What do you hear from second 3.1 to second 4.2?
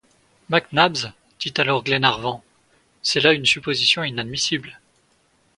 là une supposition